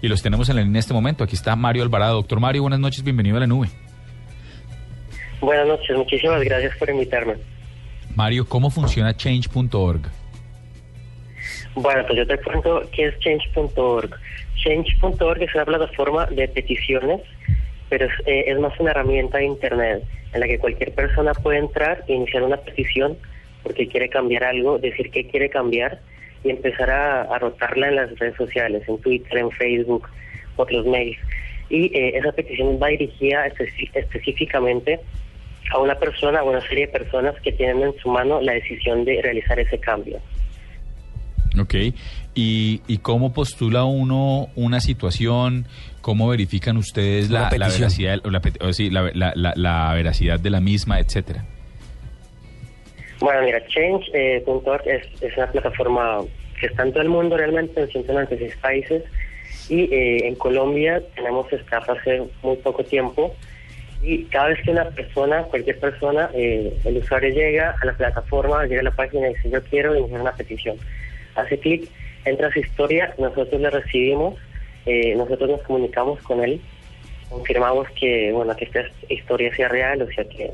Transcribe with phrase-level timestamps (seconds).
[0.00, 1.24] y los tenemos en la línea en este momento.
[1.24, 2.14] Aquí está Mario Alvarado.
[2.14, 3.68] Doctor Mario, buenas noches, bienvenido a la nube.
[5.40, 7.34] Buenas noches, muchísimas gracias por invitarme.
[8.14, 10.02] Mario, ¿cómo funciona change.org?
[11.74, 14.10] Bueno, pues yo te cuento qué es change.org.
[14.56, 17.20] Change.org es una plataforma de peticiones,
[17.88, 20.02] pero es, eh, es, más una herramienta de Internet
[20.32, 23.16] en la que cualquier persona puede entrar e iniciar una petición
[23.62, 26.00] porque quiere cambiar algo, decir que quiere cambiar
[26.44, 30.08] y empezar a, a rotarla en las redes sociales, en Twitter, en Facebook,
[30.56, 31.18] otros mails.
[31.70, 33.46] Y eh, esa petición va dirigida
[33.94, 35.00] específicamente
[35.70, 39.04] a una persona, a una serie de personas que tienen en su mano la decisión
[39.04, 40.18] de realizar ese cambio.
[41.60, 41.74] Ok,
[42.40, 45.66] ¿Y, ¿y cómo postula uno una situación?
[46.02, 51.44] ¿Cómo verifican ustedes la, la, veracidad, la, la, la, veracidad de la misma, etcétera?
[53.20, 56.20] Bueno, mira, Change.org es, es una plataforma
[56.60, 59.02] que está en todo el mundo realmente, en 196 países,
[59.68, 63.34] y eh, en Colombia tenemos esta hace muy poco tiempo,
[64.02, 68.64] y cada vez que una persona, cualquier persona, eh, el usuario llega a la plataforma,
[68.66, 70.76] llega a la página y dice yo quiero iniciar una petición.
[71.34, 71.88] Hace clic,
[72.24, 74.36] entra su historia, nosotros le recibimos,
[74.86, 76.60] eh, nosotros nos comunicamos con él,
[77.28, 80.52] confirmamos que bueno que esta historia sea real, o sea que,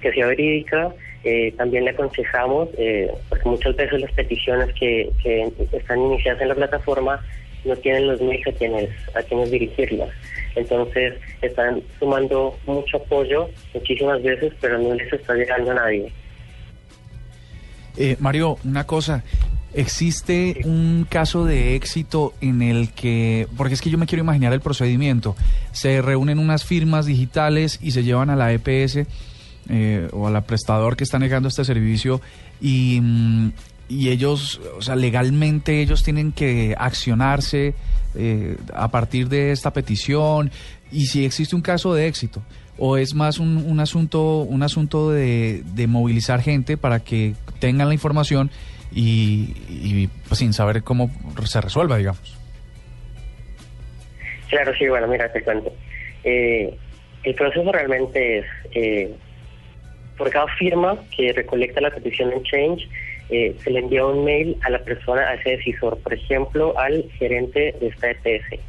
[0.00, 0.92] que sea verídica,
[1.24, 6.48] eh, también le aconsejamos, eh, porque muchas veces las peticiones que, que están iniciadas en
[6.48, 7.20] la plataforma
[7.64, 10.10] no tienen los medios a quienes, a quienes dirigirlas.
[10.54, 16.12] Entonces están sumando mucho apoyo muchísimas veces, pero no les está llegando a nadie.
[17.96, 19.24] Eh, Mario, una cosa,
[19.74, 24.52] ¿existe un caso de éxito en el que, porque es que yo me quiero imaginar
[24.52, 25.34] el procedimiento,
[25.72, 29.06] se reúnen unas firmas digitales y se llevan a la EPS
[29.68, 32.20] eh, o a la prestador que está negando este servicio
[32.60, 33.52] y, mm,
[33.88, 37.74] y ellos, o sea, legalmente ellos tienen que accionarse
[38.14, 40.50] eh, a partir de esta petición
[40.90, 42.42] y si existe un caso de éxito
[42.78, 47.88] o es más un, un asunto un asunto de, de, movilizar gente para que tengan
[47.88, 48.50] la información
[48.92, 51.10] y, y pues, sin saber cómo
[51.44, 52.38] se resuelva, digamos.
[54.48, 55.72] Claro, sí, bueno, mira, te cuento.
[56.24, 56.74] Eh,
[57.24, 59.14] el proceso realmente es, eh,
[60.18, 62.88] por cada firma que recolecta la petición en Change,
[63.30, 67.04] eh, se le envía un mail a la persona, a ese decisor, por ejemplo, al
[67.18, 68.60] gerente de esta EPS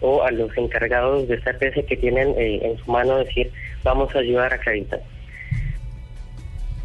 [0.00, 3.50] o a los encargados de esta EPS que tienen eh, en su mano decir,
[3.82, 5.00] vamos a ayudar a Caritas.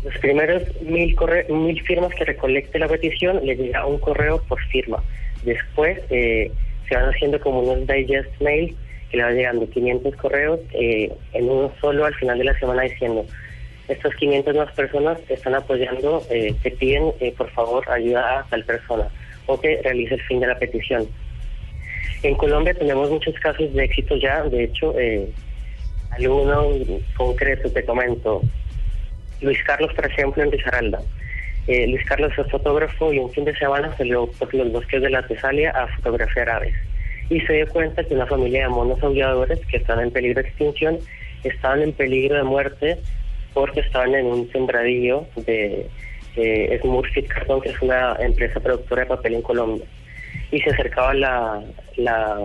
[0.03, 1.15] Los primeros mil,
[1.49, 5.01] mil firmas que recolecte la petición le llega un correo por firma.
[5.43, 6.51] Después eh,
[6.87, 8.75] se van haciendo como unos digest mail
[9.09, 12.81] que le van llegando 500 correos eh, en uno solo al final de la semana
[12.83, 13.25] diciendo
[13.93, 18.63] estas 500 nuevas personas están apoyando, eh, te piden eh, por favor ayuda a tal
[18.65, 19.07] persona
[19.45, 21.07] o que realice el fin de la petición.
[22.23, 25.27] En Colombia tenemos muchos casos de éxito ya, de hecho, eh,
[26.11, 26.69] alguno
[27.17, 28.41] concreto te comento.
[29.41, 30.99] Luis Carlos, por ejemplo, en Risaralda.
[31.67, 35.09] Eh, Luis Carlos es fotógrafo y un fin de semana salió por los bosques de
[35.09, 36.73] la Tesalia a fotografiar aves.
[37.29, 40.47] Y se dio cuenta que una familia de monos aulladores que están en peligro de
[40.47, 40.99] extinción
[41.43, 42.99] estaban en peligro de muerte
[43.53, 45.87] porque estaban en un sembradío de
[46.35, 49.85] eh, Smurfit Cartón, que es una empresa productora de papel en Colombia.
[50.51, 51.63] Y se acercaba la,
[51.97, 52.39] la,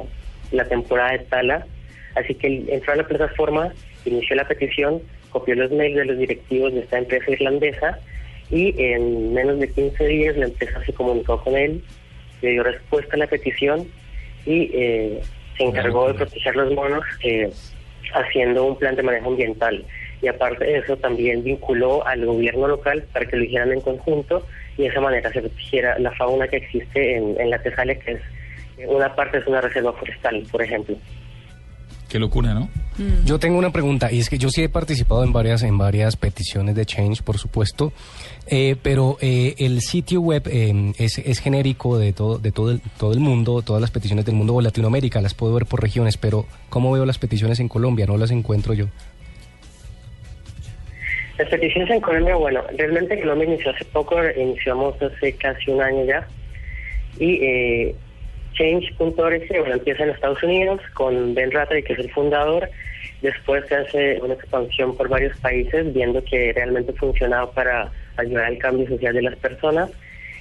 [0.53, 1.67] la temporada de tala,
[2.15, 3.73] así que entró a la plataforma,
[4.05, 7.99] inició la petición, copió los mails de los directivos de esta empresa irlandesa
[8.51, 11.83] y en menos de 15 días la empresa se comunicó con él,
[12.41, 13.87] le dio respuesta a la petición
[14.47, 15.21] y eh,
[15.57, 17.51] se encargó de proteger los monos eh,
[18.15, 19.85] haciendo un plan de manejo ambiental
[20.21, 24.45] y aparte de eso también vinculó al gobierno local para que lo hicieran en conjunto
[24.77, 28.12] y de esa manera se protegiera la fauna que existe en, en la Tesalia, que
[28.12, 28.21] es
[28.87, 30.97] una parte es una reserva forestal, por ejemplo.
[32.09, 32.71] Qué locura, ¿no?
[32.97, 33.27] Mm.
[33.27, 36.17] Yo tengo una pregunta y es que yo sí he participado en varias en varias
[36.17, 37.93] peticiones de Change, por supuesto,
[38.47, 42.81] eh, pero eh, el sitio web eh, es, es, genérico de todo de todo el,
[42.99, 46.16] todo el mundo, todas las peticiones del mundo o Latinoamérica las puedo ver por regiones,
[46.16, 48.87] pero cómo veo las peticiones en Colombia no las encuentro yo.
[51.39, 56.05] Las peticiones en Colombia, bueno, realmente Colombia inició hace poco, iniciamos hace casi un año
[56.05, 56.27] ya,
[57.17, 57.95] y eh,
[58.55, 62.69] Change.org bueno, empieza en Estados Unidos con Ben Rattley, que es el fundador,
[63.23, 68.59] después se hace una expansión por varios países, viendo que realmente funcionaba para ayudar al
[68.59, 69.91] cambio social de las personas,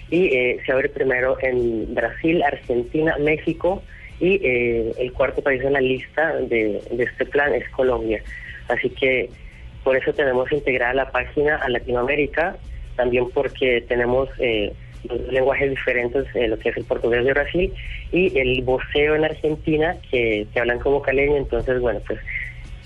[0.09, 3.83] y eh, se abre primero en Brasil, Argentina, México,
[4.19, 8.19] y eh, el cuarto país en la lista de, de este plan es Colombia.
[8.67, 9.29] Así que
[9.87, 12.57] por eso tenemos integrada la página a Latinoamérica,
[12.97, 14.73] también porque tenemos eh,
[15.31, 17.73] lenguajes diferentes, eh, lo que es el portugués de Brasil
[18.11, 22.19] y el voceo en Argentina, que, que hablan como caleño, entonces, bueno, pues,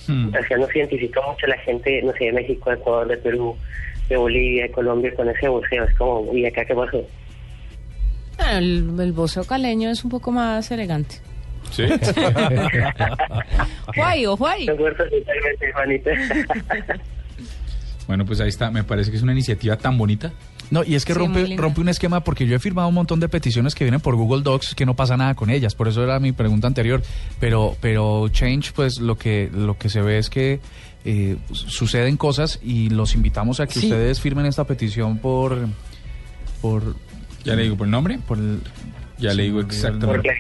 [0.07, 0.30] hmm.
[0.53, 3.57] o nos identifica mucho la gente, no sé, de México, de Ecuador, de Perú,
[4.07, 7.03] de Bolivia, de Colombia, con ese voceo, es como, ¿y acá qué pasó?
[8.51, 11.15] el, el voceo caleño es un poco más elegante.
[11.69, 11.84] Sí.
[13.96, 14.68] Guay, o guay.
[18.08, 18.72] Bueno, pues ahí está.
[18.72, 20.34] Me parece que es una iniciativa tan bonita.
[20.69, 23.30] No, y es que rompe, rompe un esquema porque yo he firmado un montón de
[23.30, 25.75] peticiones que vienen por Google Docs que no pasa nada con ellas.
[25.75, 27.02] Por eso era mi pregunta anterior.
[27.40, 30.60] Pero, pero Change, pues lo que, lo que se ve es que
[31.06, 35.58] eh, suceden cosas y los invitamos a que ustedes firmen esta petición por,
[36.62, 36.98] por.
[37.46, 38.19] Ya le digo por el nombre.
[38.28, 38.60] Por el,
[39.19, 40.31] ya le digo exactamente.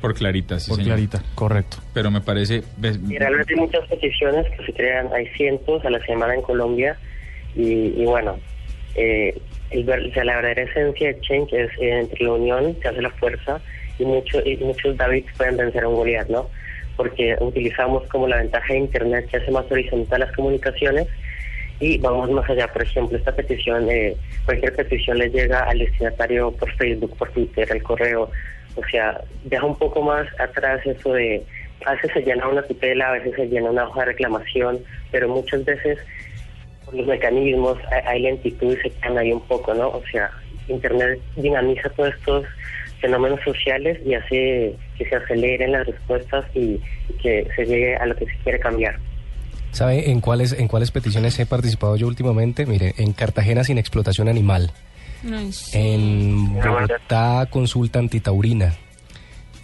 [0.00, 0.70] Por Clarita, sí.
[0.70, 1.78] Por Clarita, correcto.
[1.92, 2.62] Pero me parece.
[3.08, 6.96] Y realmente hay muchas peticiones que se crean, hay cientos a la semana en Colombia.
[7.56, 8.38] Y, bueno,
[8.94, 9.36] eh,
[9.70, 13.60] el, la verdadera esencia de Change es eh, entre la unión se hace la fuerza
[13.98, 16.48] y, mucho, y muchos David pueden vencer a un Goliath, ¿no?
[16.96, 21.08] Porque utilizamos como la ventaja de Internet que hace más horizontal las comunicaciones
[21.80, 22.68] y vamos más allá.
[22.68, 27.70] Por ejemplo, esta petición, eh, cualquier petición le llega al destinatario por Facebook, por Twitter,
[27.70, 28.30] al correo
[28.76, 31.44] o sea, deja un poco más atrás eso de,
[31.86, 34.78] a veces se llena una tutela, a veces se llena una hoja de reclamación,
[35.10, 35.98] pero muchas veces
[36.92, 39.88] los mecanismos hay, lentitud y se quedan ahí un poco, ¿no?
[39.88, 40.30] O sea,
[40.68, 42.46] Internet dinamiza todos estos
[43.00, 46.80] fenómenos sociales y hace que se aceleren las respuestas y,
[47.22, 48.96] que se llegue a lo que se quiere cambiar.
[49.72, 52.64] ¿Sabe en cuáles, en cuáles peticiones he participado yo últimamente?
[52.64, 54.70] Mire, en Cartagena sin explotación animal.
[55.72, 58.74] En Bogotá consulta antitaurina.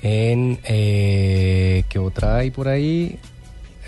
[0.03, 3.19] En, eh, ¿qué otra hay por ahí?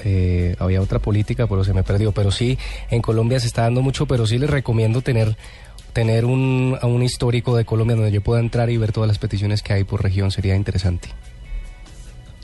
[0.05, 2.13] Eh, había otra política, pero se me perdió.
[2.13, 2.59] Pero sí,
[2.91, 5.37] en Colombia se está dando mucho, pero sí les recomiendo tener
[5.93, 9.63] tener un, un histórico de Colombia donde yo pueda entrar y ver todas las peticiones
[9.63, 11.09] que hay por región sería interesante.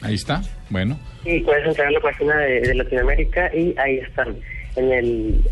[0.01, 0.99] Ahí está, bueno.
[1.23, 4.37] Sí, puedes entrar a la página de, Latinoamérica y ahí están.
[4.75, 5.51] En, el,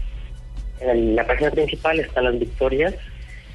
[0.81, 2.95] en la página principal están las victorias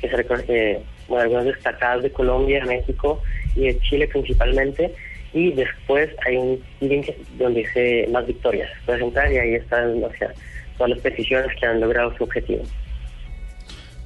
[0.05, 3.21] que se recoge, bueno, algunas destacadas de Colombia, México
[3.55, 4.93] y de Chile principalmente.
[5.33, 8.69] Y después hay un link donde dice más victorias.
[8.85, 10.31] Puedes entrar y ahí están, o sea,
[10.77, 12.63] todas las peticiones que han logrado su objetivo.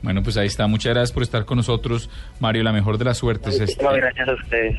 [0.02, 0.66] Bueno, pues ahí está.
[0.68, 2.10] Muchas gracias por estar con nosotros,
[2.40, 2.64] Mario.
[2.64, 3.60] La mejor de las suertes.
[3.60, 4.78] Muchísimas gracias a ustedes.